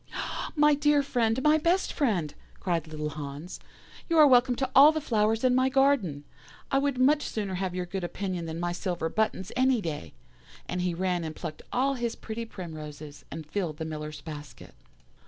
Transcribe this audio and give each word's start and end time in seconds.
"'My 0.55 0.73
dear 0.73 1.03
friend, 1.03 1.43
my 1.43 1.59
best 1.59 1.93
friend,' 1.93 2.33
cried 2.59 2.87
little 2.87 3.09
Hans, 3.11 3.59
'you 4.09 4.17
are 4.17 4.25
welcome 4.25 4.55
to 4.55 4.69
all 4.75 4.91
the 4.91 4.99
flowers 4.99 5.43
in 5.43 5.53
my 5.53 5.69
garden. 5.69 6.23
I 6.71 6.79
would 6.79 6.97
much 6.97 7.21
sooner 7.21 7.53
have 7.53 7.75
your 7.75 7.85
good 7.85 8.03
opinion 8.03 8.47
than 8.47 8.59
my 8.59 8.71
silver 8.71 9.09
buttons, 9.09 9.51
any 9.55 9.79
day'; 9.79 10.13
and 10.67 10.81
he 10.81 10.95
ran 10.95 11.23
and 11.23 11.35
plucked 11.35 11.61
all 11.71 11.93
his 11.93 12.15
pretty 12.15 12.45
primroses, 12.45 13.25
and 13.29 13.45
filled 13.45 13.77
the 13.77 13.85
Miller's 13.85 14.21
basket. 14.21 14.73